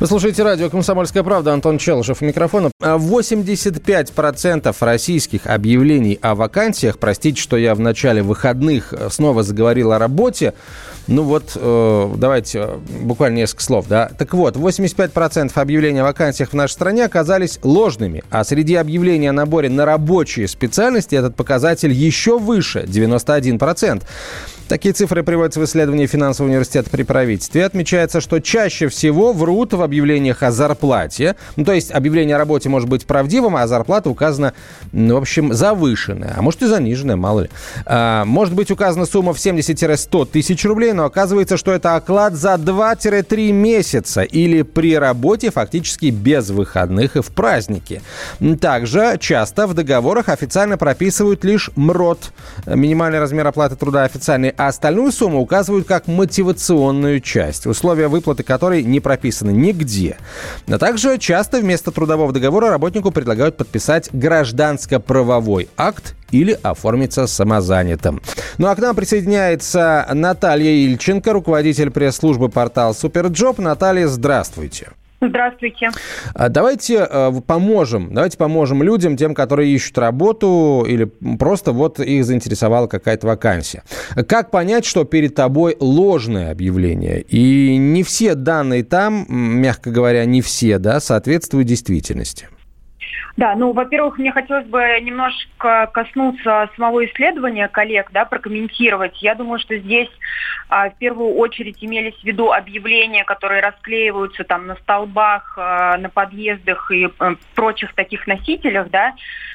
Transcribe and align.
Вы 0.00 0.06
слушаете 0.06 0.42
радио 0.44 0.70
«Комсомольская 0.70 1.22
правда». 1.22 1.52
Антон 1.52 1.76
Челышев 1.76 2.22
у 2.22 2.24
микрофона. 2.24 2.70
85% 2.80 4.74
российских 4.80 5.46
объявлений 5.46 6.18
о 6.22 6.34
вакансиях, 6.34 6.98
простите, 6.98 7.38
что 7.38 7.58
я 7.58 7.74
в 7.74 7.80
начале 7.80 8.22
выходных 8.22 8.94
снова 9.10 9.42
заговорил 9.42 9.92
о 9.92 9.98
работе, 9.98 10.54
ну 11.06 11.24
вот, 11.24 11.52
э, 11.54 12.14
давайте 12.16 12.58
э, 12.60 12.78
буквально 13.02 13.36
несколько 13.38 13.62
слов, 13.62 13.88
да. 13.88 14.10
Так 14.16 14.32
вот, 14.32 14.56
85% 14.56 15.52
объявлений 15.56 16.00
о 16.00 16.04
вакансиях 16.04 16.50
в 16.50 16.54
нашей 16.54 16.72
стране 16.72 17.04
оказались 17.04 17.58
ложными, 17.62 18.22
а 18.30 18.44
среди 18.44 18.76
объявлений 18.76 19.26
о 19.26 19.32
наборе 19.32 19.68
на 19.68 19.84
рабочие 19.84 20.48
специальности 20.48 21.14
этот 21.14 21.36
показатель 21.36 21.92
еще 21.92 22.38
выше, 22.38 22.84
91%. 22.86 24.02
Такие 24.70 24.94
цифры 24.94 25.24
приводятся 25.24 25.58
в 25.58 25.64
исследовании 25.64 26.06
финансового 26.06 26.48
университета 26.48 26.90
при 26.90 27.02
правительстве. 27.02 27.64
Отмечается, 27.64 28.20
что 28.20 28.38
чаще 28.38 28.86
всего 28.86 29.32
врут 29.32 29.72
в 29.72 29.82
объявлениях 29.82 30.44
о 30.44 30.52
зарплате. 30.52 31.34
Ну, 31.56 31.64
то 31.64 31.72
есть 31.72 31.90
объявление 31.90 32.36
о 32.36 32.38
работе 32.38 32.68
может 32.68 32.88
быть 32.88 33.04
правдивым, 33.04 33.56
а 33.56 33.66
зарплата 33.66 34.08
указана, 34.08 34.52
ну, 34.92 35.16
в 35.16 35.22
общем, 35.22 35.52
завышенная. 35.52 36.34
А 36.36 36.42
может 36.42 36.62
и 36.62 36.66
заниженная, 36.66 37.16
мало 37.16 37.40
ли. 37.40 37.50
А, 37.84 38.24
может 38.24 38.54
быть 38.54 38.70
указана 38.70 39.06
сумма 39.06 39.34
в 39.34 39.38
70-100 39.38 40.26
тысяч 40.26 40.64
рублей, 40.64 40.92
но 40.92 41.04
оказывается, 41.04 41.56
что 41.56 41.72
это 41.72 41.96
оклад 41.96 42.34
за 42.34 42.54
2-3 42.54 43.50
месяца 43.50 44.22
или 44.22 44.62
при 44.62 44.96
работе 44.96 45.50
фактически 45.50 46.10
без 46.10 46.50
выходных 46.50 47.16
и 47.16 47.22
в 47.22 47.32
праздники. 47.32 48.02
Также 48.60 49.18
часто 49.18 49.66
в 49.66 49.74
договорах 49.74 50.28
официально 50.28 50.78
прописывают 50.78 51.42
лишь 51.42 51.72
МРОТ, 51.74 52.30
минимальный 52.66 53.18
размер 53.18 53.48
оплаты 53.48 53.74
труда 53.74 54.04
официальный, 54.04 54.54
а 54.60 54.66
остальную 54.68 55.10
сумму 55.10 55.40
указывают 55.40 55.86
как 55.86 56.06
мотивационную 56.06 57.20
часть, 57.20 57.66
условия 57.66 58.08
выплаты 58.08 58.42
которой 58.42 58.82
не 58.82 59.00
прописаны 59.00 59.52
нигде. 59.52 60.18
А 60.68 60.76
также 60.76 61.16
часто 61.16 61.60
вместо 61.60 61.90
трудового 61.90 62.30
договора 62.30 62.68
работнику 62.68 63.10
предлагают 63.10 63.56
подписать 63.56 64.10
гражданско-правовой 64.12 65.70
акт 65.78 66.14
или 66.30 66.58
оформиться 66.62 67.26
самозанятым. 67.26 68.20
Ну 68.58 68.66
а 68.66 68.74
к 68.76 68.80
нам 68.80 68.94
присоединяется 68.94 70.06
Наталья 70.12 70.72
Ильченко, 70.72 71.32
руководитель 71.32 71.90
пресс-службы 71.90 72.50
портал 72.50 72.92
SuperJob. 72.92 73.60
Наталья, 73.60 74.08
здравствуйте. 74.08 74.90
Здравствуйте. 75.20 75.90
А 76.34 76.48
Давайте 76.48 77.06
э, 77.08 77.32
поможем, 77.46 78.14
давайте 78.14 78.38
поможем 78.38 78.82
людям, 78.82 79.16
тем, 79.16 79.34
которые 79.34 79.70
ищут 79.70 79.98
работу 79.98 80.84
или 80.86 81.04
просто 81.04 81.72
вот 81.72 82.00
их 82.00 82.24
заинтересовала 82.24 82.86
какая-то 82.86 83.26
вакансия. 83.26 83.82
Как 84.26 84.50
понять, 84.50 84.84
что 84.86 85.04
перед 85.04 85.34
тобой 85.34 85.76
ложное 85.78 86.50
объявление? 86.50 87.20
И 87.20 87.76
не 87.76 88.02
все 88.02 88.34
данные 88.34 88.82
там, 88.82 89.26
мягко 89.28 89.90
говоря, 89.90 90.24
не 90.24 90.40
все, 90.40 90.78
да, 90.78 91.00
соответствуют 91.00 91.68
действительности. 91.68 92.48
Да, 93.36 93.54
ну, 93.54 93.72
во-первых, 93.72 94.18
мне 94.18 94.32
хотелось 94.32 94.66
бы 94.66 94.98
немножко 95.00 95.88
коснуться 95.92 96.68
самого 96.76 97.04
исследования 97.06 97.68
коллег, 97.68 98.10
да, 98.12 98.24
прокомментировать. 98.24 99.22
Я 99.22 99.34
думаю, 99.34 99.58
что 99.58 99.76
здесь 99.78 100.10
а, 100.68 100.90
в 100.90 100.98
первую 100.98 101.34
очередь 101.36 101.82
имелись 101.82 102.18
в 102.20 102.24
виду 102.24 102.52
объявления, 102.52 103.24
которые 103.24 103.62
расклеиваются 103.62 104.44
там 104.44 104.66
на 104.66 104.76
столбах, 104.76 105.54
а, 105.56 105.96
на 105.96 106.10
подъездах 106.10 106.90
и 106.90 107.08
а, 107.18 107.34
прочих 107.54 107.94
таких 107.94 108.26
носителях, 108.26 108.90
да, 108.90 109.14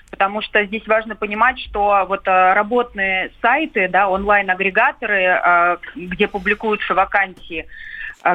потому 0.10 0.42
что 0.42 0.64
здесь 0.66 0.88
важно 0.88 1.16
понимать, 1.16 1.60
что 1.60 2.06
вот 2.08 2.28
а, 2.28 2.54
работные 2.54 3.32
сайты, 3.42 3.88
да, 3.88 4.10
онлайн-агрегаторы, 4.10 5.26
а, 5.26 5.78
где 5.96 6.28
публикуются 6.28 6.94
вакансии, 6.94 7.68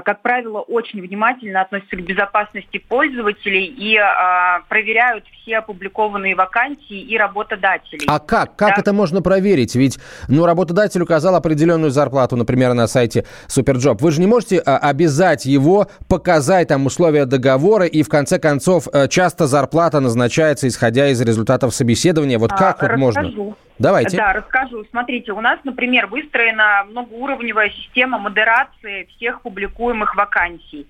как 0.03 0.23
правило, 0.23 0.61
очень 0.61 1.03
внимательно 1.03 1.63
относятся 1.63 1.97
к 1.97 2.01
безопасности 2.01 2.79
пользователей 2.79 3.65
и 3.65 3.97
а, 3.97 4.61
проверяют 4.69 5.25
все 5.43 5.59
опубликованные 5.59 6.37
вакансии 6.37 7.01
и 7.01 7.19
работодателей. 7.19 8.07
А 8.07 8.21
как? 8.21 8.55
Как 8.55 8.77
да? 8.77 8.83
это 8.83 8.93
можно 8.93 9.21
проверить? 9.21 9.75
Ведь 9.75 9.99
ну, 10.29 10.47
работодатель 10.47 11.03
указал 11.03 11.35
определенную 11.35 11.91
зарплату, 11.91 12.37
например, 12.37 12.75
на 12.75 12.87
сайте 12.87 13.27
SuperJob. 13.49 14.01
Вы 14.01 14.13
же 14.13 14.21
не 14.21 14.29
можете 14.29 14.61
а, 14.61 14.79
обязать 14.79 15.45
его 15.45 15.89
показать 16.09 16.69
там 16.69 16.87
условия 16.87 17.27
договора, 17.27 17.87
и 17.87 18.05
в 18.05 18.09
конце 18.09 18.39
концов 18.39 18.87
э, 18.93 19.09
часто 19.09 19.49
зарплата 19.49 19.99
назначается, 19.99 20.69
исходя 20.69 21.09
из 21.09 21.21
результатов 21.21 21.75
собеседования. 21.75 22.39
Вот 22.39 22.53
как 22.53 22.77
а, 22.83 22.87
тут 22.87 22.91
расскажу. 22.91 23.01
можно? 23.01 23.55
Давайте. 23.81 24.15
Да, 24.19 24.35
расскажу. 24.35 24.85
Смотрите, 24.91 25.33
у 25.33 25.41
нас, 25.41 25.59
например, 25.65 26.07
выстроена 26.07 26.85
многоуровневая 26.91 27.71
система 27.71 28.19
модерации 28.19 29.09
всех 29.17 29.41
публикуемых 29.41 30.15
вакансий. 30.17 30.87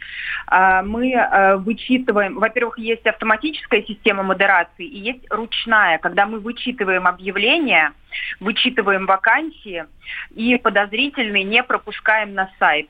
А, 0.49 0.83
мы 0.83 1.13
э, 1.13 1.57
вычитываем, 1.59 2.41
во-первых, 2.41 2.81
есть 2.81 3.07
автоматическая 3.07 3.83
система 3.83 4.25
модерации 4.25 4.87
и 4.87 4.99
есть 4.99 5.25
ручная, 5.31 5.99
когда 5.99 6.27
мы 6.27 6.41
вычитываем 6.41 7.07
объявления, 7.07 7.93
вычитываем 8.41 9.07
вакансии 9.07 9.85
и 10.35 10.57
подозрительные 10.57 11.45
не 11.45 11.63
пропускаем 11.63 12.35
на 12.35 12.51
сайт. 12.59 12.89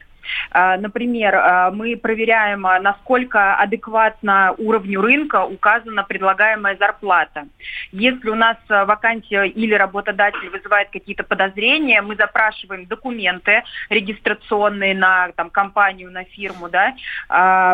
А, 0.50 0.76
например, 0.76 1.34
а, 1.36 1.70
мы 1.70 1.96
проверяем, 1.96 2.66
а, 2.66 2.80
насколько 2.80 3.54
адекватно 3.54 4.54
уровню 4.58 5.00
рынка 5.00 5.44
указана 5.44 6.04
предлагаемая 6.04 6.76
зарплата. 6.76 7.46
Если 7.92 8.28
у 8.28 8.34
нас 8.34 8.56
вакансия 8.68 9.44
или 9.44 9.74
работодатель 9.74 10.48
вызывает 10.50 10.90
какие-то 10.90 11.24
подозрения, 11.24 12.02
мы 12.02 12.16
запрашиваем 12.16 12.86
документы 12.86 13.62
регистрационные 13.88 14.94
на 14.94 15.32
там, 15.32 15.50
компанию, 15.50 16.10
на 16.10 16.24
фирму, 16.24 16.68
да, 16.68 16.94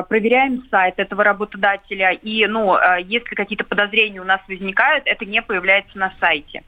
проверяем 0.09 0.65
сайт 0.71 0.99
этого 0.99 1.25
работодателя, 1.25 2.13
и 2.13 2.47
ну, 2.47 2.77
если 2.99 3.35
какие-то 3.35 3.65
подозрения 3.65 4.21
у 4.21 4.25
нас 4.25 4.41
возникают, 4.49 5.07
это 5.07 5.25
не 5.25 5.43
появляется 5.43 5.99
на 5.99 6.13
сайте. 6.21 6.63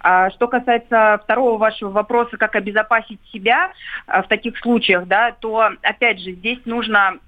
Что 0.00 0.48
касается 0.48 1.20
второго 1.24 1.58
вашего 1.58 1.90
вопроса, 1.90 2.36
как 2.36 2.54
обезопасить 2.54 3.20
себя 3.32 3.72
в 4.06 4.24
таких 4.28 4.58
случаях, 4.58 5.06
да, 5.06 5.32
то, 5.32 5.70
опять 5.82 6.20
же, 6.20 6.32
здесь 6.32 6.60
нужно 6.64 7.18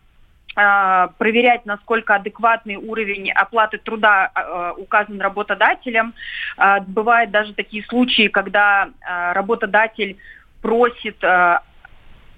а, 0.56 1.08
проверять, 1.18 1.64
насколько 1.64 2.16
адекватный 2.16 2.76
уровень 2.76 3.30
оплаты 3.30 3.78
труда 3.78 4.30
а, 4.34 4.72
указан 4.72 5.20
работодателем. 5.20 6.12
А, 6.56 6.80
бывают 6.80 7.30
даже 7.30 7.54
такие 7.54 7.84
случаи, 7.84 8.28
когда 8.28 8.90
работодатель 9.32 10.16
просит 10.60 11.22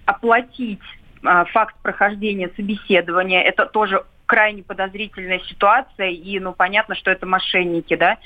оплатить 0.04 0.82
факт 1.22 1.74
прохождения 1.82 2.50
собеседования. 2.56 3.42
Это 3.42 3.66
тоже 3.66 4.04
крайне 4.32 4.62
подозрительная 4.62 5.40
ситуация, 5.40 6.08
и, 6.08 6.40
ну, 6.40 6.54
понятно, 6.54 6.94
что 6.94 7.10
это 7.10 7.26
мошенники, 7.26 7.96
да. 7.96 8.16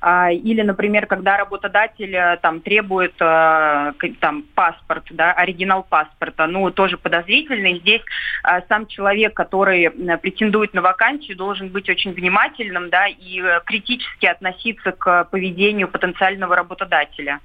А, 0.00 0.30
или, 0.30 0.62
например, 0.62 1.06
когда 1.06 1.36
работодатель 1.36 2.14
э, 2.14 2.36
там 2.40 2.60
требует 2.60 3.14
э, 3.18 3.92
там 4.20 4.44
паспорт, 4.54 5.06
да, 5.10 5.32
оригинал 5.32 5.82
паспорта, 5.82 6.46
ну, 6.46 6.70
тоже 6.70 6.96
подозрительный. 6.98 7.80
Здесь 7.80 8.02
э, 8.44 8.60
сам 8.68 8.86
человек, 8.86 9.34
который 9.34 9.90
претендует 10.18 10.72
на 10.72 10.82
вакансию, 10.82 11.36
должен 11.36 11.70
быть 11.70 11.88
очень 11.88 12.12
внимательным, 12.12 12.88
да, 12.88 13.08
и 13.08 13.42
критически 13.64 14.26
относиться 14.26 14.92
к 14.92 15.24
поведению 15.24 15.88
потенциального 15.88 16.54
работодателя. 16.54 17.40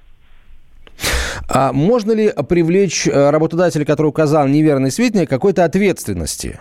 А 1.48 1.72
можно 1.72 2.12
ли 2.12 2.32
привлечь 2.48 3.08
работодателя, 3.08 3.84
который 3.84 4.06
указал 4.06 4.46
неверный 4.46 4.92
сведения, 4.92 5.26
какой-то 5.26 5.64
ответственности? 5.64 6.60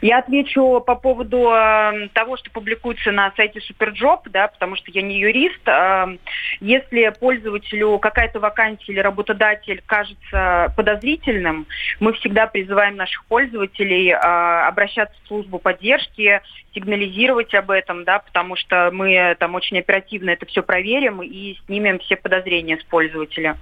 Я 0.00 0.18
отвечу 0.18 0.80
по 0.80 0.94
поводу 0.94 1.50
э, 1.50 2.08
того, 2.12 2.36
что 2.36 2.50
публикуется 2.50 3.12
на 3.12 3.32
сайте 3.36 3.60
SuperJob, 3.60 4.28
да, 4.28 4.48
потому 4.48 4.76
что 4.76 4.90
я 4.90 5.02
не 5.02 5.18
юрист. 5.18 5.66
Э, 5.66 6.16
если 6.60 7.12
пользователю 7.18 7.98
какая-то 7.98 8.40
вакансия 8.40 8.92
или 8.92 9.00
работодатель 9.00 9.82
кажется 9.86 10.72
подозрительным, 10.76 11.66
мы 12.00 12.12
всегда 12.14 12.46
призываем 12.46 12.96
наших 12.96 13.24
пользователей 13.26 14.10
э, 14.10 14.16
обращаться 14.16 15.16
в 15.24 15.28
службу 15.28 15.58
поддержки, 15.58 16.40
сигнализировать 16.74 17.54
об 17.54 17.70
этом, 17.70 18.04
да, 18.04 18.18
потому 18.18 18.56
что 18.56 18.90
мы 18.92 19.36
там 19.38 19.54
очень 19.54 19.78
оперативно 19.78 20.30
это 20.30 20.46
все 20.46 20.62
проверим 20.62 21.22
и 21.22 21.56
снимем 21.66 21.98
все 22.00 22.16
подозрения 22.16 22.78
с 22.78 22.84
пользователя. 22.84 23.56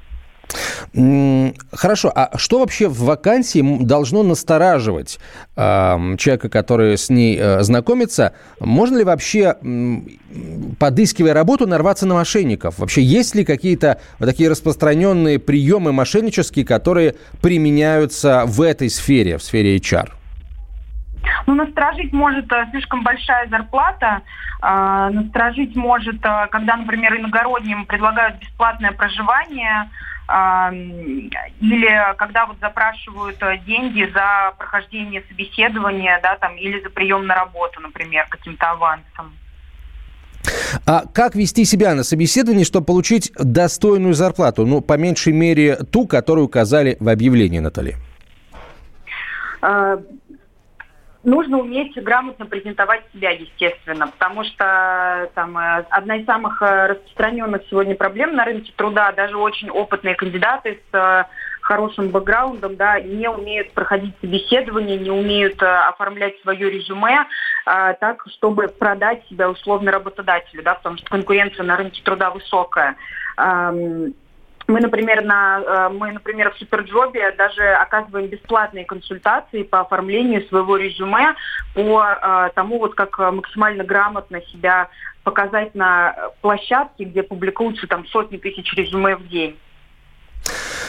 Хорошо, 1.72 2.12
а 2.14 2.38
что 2.38 2.60
вообще 2.60 2.88
в 2.88 3.00
вакансии 3.00 3.84
должно 3.84 4.22
настораживать 4.22 5.18
э, 5.56 6.16
человека, 6.18 6.48
который 6.48 6.96
с 6.96 7.10
ней 7.10 7.36
э, 7.36 7.62
знакомится? 7.62 8.34
Можно 8.60 8.98
ли 8.98 9.04
вообще, 9.04 9.56
э, 9.60 9.96
подыскивая 10.78 11.34
работу, 11.34 11.66
нарваться 11.66 12.06
на 12.06 12.14
мошенников? 12.14 12.78
Вообще 12.78 13.02
есть 13.02 13.34
ли 13.34 13.44
какие-то 13.44 14.00
вот 14.20 14.26
такие 14.26 14.48
распространенные 14.48 15.40
приемы 15.40 15.92
мошеннические, 15.92 16.64
которые 16.64 17.16
применяются 17.42 18.44
в 18.46 18.62
этой 18.62 18.88
сфере, 18.88 19.38
в 19.38 19.42
сфере 19.42 19.76
HR? 19.76 20.12
Ну, 21.46 21.54
насторожить 21.54 22.12
может 22.12 22.50
э, 22.52 22.66
слишком 22.70 23.02
большая 23.02 23.48
зарплата, 23.48 24.22
э, 24.62 25.10
насторожить 25.12 25.76
может, 25.76 26.24
э, 26.24 26.46
когда, 26.50 26.76
например, 26.76 27.16
иногородним 27.16 27.86
предлагают 27.86 28.38
бесплатное 28.38 28.92
проживание, 28.92 29.90
или 30.26 32.14
когда 32.16 32.46
вот 32.46 32.56
запрашивают 32.60 33.36
э, 33.42 33.58
деньги 33.66 34.10
за 34.14 34.54
прохождение 34.56 35.22
собеседования, 35.28 36.18
да, 36.22 36.36
там, 36.36 36.56
или 36.56 36.82
за 36.82 36.88
прием 36.88 37.26
на 37.26 37.34
работу, 37.34 37.80
например, 37.80 38.26
каким-то 38.30 38.70
авансом. 38.70 39.34
А 40.86 41.04
как 41.12 41.34
вести 41.34 41.64
себя 41.64 41.94
на 41.94 42.04
собеседовании, 42.04 42.64
чтобы 42.64 42.86
получить 42.86 43.32
достойную 43.36 44.14
зарплату? 44.14 44.64
Ну, 44.66 44.80
по 44.80 44.96
меньшей 44.96 45.32
мере, 45.32 45.76
ту, 45.76 46.06
которую 46.06 46.46
указали 46.46 46.96
в 47.00 47.08
объявлении, 47.08 47.58
Наталья. 47.58 47.96
А, 51.24 51.28
нужно 51.28 51.58
уметь 51.58 51.94
грамотно 52.02 52.46
презентовать 52.46 53.02
себя, 53.12 53.30
естественно, 53.30 54.08
потому 54.08 54.44
что 54.44 55.30
там 55.34 55.56
э, 55.58 55.84
одна 55.90 56.16
из 56.16 56.26
самых 56.26 56.60
э, 56.62 56.86
распространенных 56.86 57.62
сегодня 57.68 57.94
проблем 57.94 58.34
на 58.34 58.44
рынке 58.44 58.72
труда, 58.76 59.12
даже 59.12 59.36
очень 59.36 59.70
опытные 59.70 60.14
кандидаты 60.14 60.80
с 60.90 60.94
э, 60.94 61.24
хорошим 61.60 62.10
бэкграундом, 62.10 62.76
да, 62.76 63.00
не 63.00 63.28
умеют 63.28 63.72
проходить 63.72 64.14
собеседование, 64.20 64.98
не 64.98 65.10
умеют 65.10 65.62
оформлять 65.62 66.38
свое 66.42 66.68
резюме 66.68 67.26
так, 67.64 68.22
чтобы 68.36 68.68
продать 68.68 69.26
себя 69.28 69.48
условно 69.48 69.90
работодателю, 69.90 70.62
да, 70.62 70.74
потому 70.74 70.98
что 70.98 71.08
конкуренция 71.08 71.64
на 71.64 71.78
рынке 71.78 72.02
труда 72.02 72.28
высокая. 72.28 72.96
Мы, 74.66 74.80
например, 74.80 75.24
на, 75.24 75.60
э, 75.60 75.88
мы, 75.90 76.12
например, 76.12 76.52
в 76.52 76.58
Суперджобе 76.58 77.32
даже 77.32 77.62
оказываем 77.74 78.28
бесплатные 78.28 78.86
консультации 78.86 79.62
по 79.62 79.80
оформлению 79.80 80.46
своего 80.48 80.76
резюме, 80.76 81.34
по 81.74 82.02
э, 82.04 82.50
тому, 82.54 82.78
вот 82.78 82.94
как 82.94 83.18
максимально 83.18 83.84
грамотно 83.84 84.40
себя 84.52 84.88
показать 85.22 85.74
на 85.74 86.16
площадке, 86.40 87.04
где 87.04 87.22
публикуются 87.22 87.86
там 87.86 88.06
сотни 88.06 88.38
тысяч 88.38 88.72
резюме 88.74 89.16
в 89.16 89.28
день. 89.28 89.58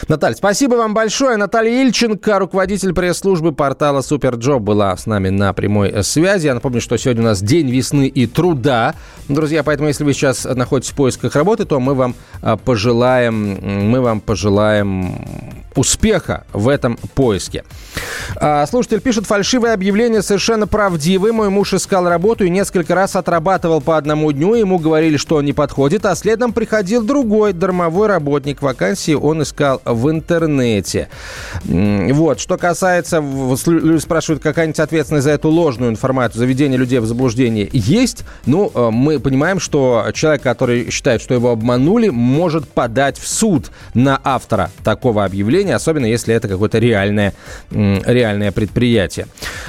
Наталья, 0.08 0.36
спасибо 0.36 0.76
вам 0.76 0.94
большое. 0.94 1.36
Наталья 1.36 1.82
Ильченко, 1.82 2.38
руководитель 2.38 2.92
пресс-службы 2.92 3.50
портала 3.50 4.02
SuperJob, 4.02 4.62
была 4.62 4.96
с 4.96 5.06
нами 5.06 5.30
на 5.30 5.52
прямой 5.52 6.04
связи. 6.04 6.46
Я 6.46 6.54
напомню, 6.54 6.80
что 6.80 6.96
сегодня 6.96 7.22
у 7.22 7.26
нас 7.26 7.42
День 7.42 7.68
весны 7.68 8.06
и 8.06 8.28
труда. 8.28 8.94
Друзья, 9.28 9.64
поэтому 9.64 9.88
если 9.88 10.04
вы 10.04 10.12
сейчас 10.12 10.44
находитесь 10.44 10.92
в 10.92 10.94
поисках 10.94 11.34
работы, 11.34 11.64
то 11.64 11.80
мы 11.80 11.94
вам 11.94 12.14
а, 12.40 12.56
пожелаем, 12.56 13.58
мы 13.90 14.00
вам 14.00 14.20
пожелаем 14.20 15.55
успеха 15.76 16.44
в 16.52 16.68
этом 16.68 16.98
поиске. 17.14 17.64
А, 18.36 18.66
слушатель 18.66 19.00
пишет, 19.00 19.26
фальшивое 19.26 19.74
объявление 19.74 20.22
совершенно 20.22 20.66
правдивое. 20.66 21.32
Мой 21.32 21.50
муж 21.50 21.74
искал 21.74 22.08
работу 22.08 22.44
и 22.44 22.50
несколько 22.50 22.94
раз 22.94 23.16
отрабатывал 23.16 23.80
по 23.80 23.96
одному 23.96 24.32
дню. 24.32 24.54
Ему 24.54 24.78
говорили, 24.78 25.16
что 25.16 25.36
он 25.36 25.44
не 25.44 25.52
подходит, 25.52 26.06
а 26.06 26.14
следом 26.14 26.52
приходил 26.52 27.02
другой 27.02 27.52
дармовой 27.52 28.08
работник. 28.08 28.62
Вакансии 28.62 29.14
он 29.14 29.42
искал 29.42 29.80
в 29.84 30.10
интернете. 30.10 31.08
Вот. 31.64 32.40
Что 32.40 32.56
касается, 32.56 33.22
люди 33.66 34.00
спрашивают, 34.00 34.42
какая-нибудь 34.42 34.80
ответственность 34.80 35.24
за 35.24 35.32
эту 35.32 35.48
ложную 35.48 35.90
информацию, 35.90 36.40
заведение 36.40 36.78
людей 36.78 36.98
в 36.98 37.06
заблуждение 37.06 37.68
есть. 37.72 38.24
Ну, 38.46 38.70
э, 38.74 38.90
мы 38.90 39.18
понимаем, 39.20 39.60
что 39.60 40.06
человек, 40.14 40.42
который 40.42 40.90
считает, 40.90 41.20
что 41.20 41.34
его 41.34 41.50
обманули, 41.50 42.08
может 42.08 42.68
подать 42.68 43.18
в 43.18 43.26
суд 43.26 43.70
на 43.94 44.20
автора 44.22 44.70
такого 44.84 45.24
объявления, 45.24 45.65
особенно 45.72 46.06
если 46.06 46.34
это 46.34 46.48
какое-то 46.48 46.78
реальное, 46.78 47.32
реальное 47.70 48.52
предприятие. 48.52 49.26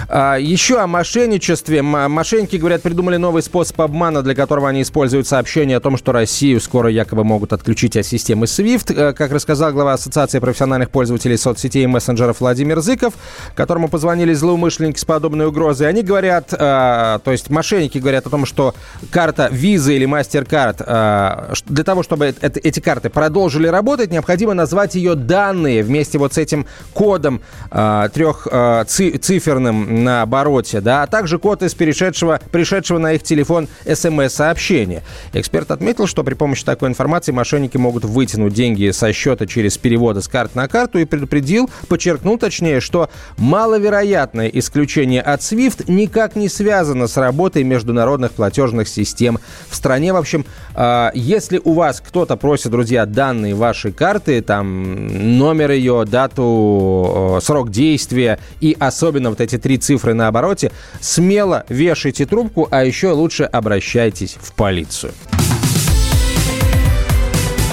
А, 0.10 0.36
еще 0.36 0.80
о 0.80 0.88
мошенничестве. 0.88 1.82
Мошенники, 1.82 2.56
говорят, 2.56 2.82
придумали 2.82 3.18
новый 3.18 3.42
способ 3.44 3.80
обмана, 3.82 4.22
для 4.22 4.36
которого 4.36 4.70
они 4.70 4.82
используют 4.82 5.28
сообщение 5.28 5.78
о 5.78 5.80
том, 5.80 5.98
что 5.98 6.12
Россию 6.12 6.62
скоро 6.62 6.90
якобы 6.90 7.24
могут 7.24 7.54
отключить 7.54 7.98
от 7.98 8.06
системы 8.06 8.46
SWIFT. 8.46 8.94
Э, 8.96 9.14
как 9.14 9.32
рассказал 9.32 9.72
глава 9.72 9.94
Ассоциации 9.94 10.40
профессиональных 10.40 10.90
пользователей 10.90 11.38
соцсетей 11.38 11.84
и 11.84 11.88
мессенджеров 11.88 12.40
Владимир 12.40 12.80
Зыков, 12.82 13.14
которому 13.56 13.90
позвонили 13.90 14.34
злоумышленники 14.34 15.00
с 15.00 15.06
подобной 15.06 15.48
угрозой. 15.48 15.90
Они 15.90 16.04
говорят, 16.04 16.54
э, 16.54 16.58
то 16.58 17.32
есть 17.32 17.50
мошенники 17.50 17.98
говорят 17.98 18.28
о 18.28 18.30
том, 18.30 18.46
что 18.46 18.76
карта 19.12 19.50
Visa 19.52 19.94
или 19.94 20.08
MasterCard, 20.08 20.84
э, 20.86 21.54
для 21.66 21.84
того, 21.84 22.04
чтобы 22.04 22.36
эти 22.42 22.80
карты 22.80 23.10
продолжили 23.10 23.68
работать, 23.68 24.12
необходимо 24.12 24.54
назвать 24.54 24.96
ее 24.96 25.16
данные 25.16 25.82
вместе 25.88 26.18
вот 26.18 26.34
с 26.34 26.38
этим 26.38 26.66
кодом 26.94 27.42
э, 27.72 28.10
трехциферным 28.14 29.84
э, 29.84 30.02
на 30.02 30.22
обороте, 30.22 30.82
да, 30.82 31.04
а 31.04 31.08
также 31.08 31.40
код 31.40 31.64
из 31.64 31.74
перешедшего, 31.74 32.40
пришедшего 32.52 32.98
на 32.98 33.14
их 33.14 33.24
телефон 33.24 33.68
смс-сообщения. 33.86 35.04
Эксперт 35.34 35.72
отметил, 35.72 36.08
что 36.08 36.24
при 36.24 36.34
помощи 36.34 36.64
такой 36.64 36.90
информации 36.90 37.32
мошенники 37.32 37.78
могут 37.78 38.06
вытянуть 38.06 38.54
деньги 38.54 38.92
со 38.92 39.12
счета 39.12 39.48
через 39.48 39.78
перевод 39.78 39.98
перевода 39.98 40.22
с 40.22 40.28
карт 40.28 40.54
на 40.54 40.68
карту 40.68 41.00
и 41.00 41.06
предупредил, 41.06 41.70
подчеркнул 41.88 42.38
точнее, 42.38 42.82
что 42.82 43.10
маловероятное 43.38 44.48
исключение 44.48 45.22
от 45.22 45.42
SWIFT 45.42 45.86
никак 45.88 46.36
не 46.36 46.50
связано 46.50 47.08
с 47.08 47.18
работой 47.18 47.64
международных 47.64 48.34
платежных 48.34 48.88
систем 48.88 49.40
в 49.70 49.76
стране. 49.76 50.14
В 50.14 50.18
общем, 50.18 50.46
а, 50.76 51.12
если 51.16 51.60
у 51.64 51.74
вас 51.74 52.00
кто-то 52.00 52.36
просит, 52.36 52.70
друзья, 52.72 53.08
данные 53.08 53.56
вашей 53.56 53.92
карты, 53.92 54.42
там 54.42 55.38
номер 55.38 55.72
ее, 55.78 56.06
дату, 56.06 57.40
срок 57.42 57.70
действия 57.70 58.40
и 58.60 58.76
особенно 58.80 59.30
вот 59.30 59.42
эти 59.42 59.58
три 59.58 59.78
цифры 59.78 60.14
на 60.14 60.28
обороте, 60.28 60.72
смело 61.00 61.66
вешайте 61.70 62.26
трубку, 62.26 62.68
а 62.72 62.84
еще 62.84 63.12
лучше 63.12 63.44
обращайтесь 63.44 64.38
в 64.40 64.54
полицию. 64.54 65.14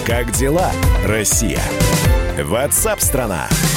Как 0.07 0.31
дела, 0.33 0.71
Россия? 1.07 1.61
Ватсап-страна! 2.43 3.49
страна 3.49 3.74